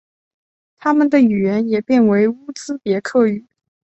[0.79, 3.45] 他们语言也变成乌兹别克语。